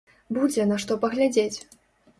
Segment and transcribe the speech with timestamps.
[0.37, 1.57] Будзе, на што паглядзець!